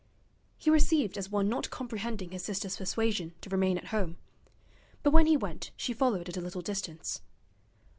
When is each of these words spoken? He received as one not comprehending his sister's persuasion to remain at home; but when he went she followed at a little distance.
He 0.57 0.71
received 0.71 1.15
as 1.15 1.29
one 1.29 1.47
not 1.47 1.69
comprehending 1.69 2.31
his 2.31 2.43
sister's 2.43 2.77
persuasion 2.77 3.35
to 3.41 3.51
remain 3.51 3.77
at 3.77 3.89
home; 3.93 4.17
but 5.03 5.11
when 5.11 5.27
he 5.27 5.37
went 5.37 5.69
she 5.77 5.93
followed 5.93 6.27
at 6.27 6.37
a 6.37 6.41
little 6.41 6.61
distance. 6.63 7.21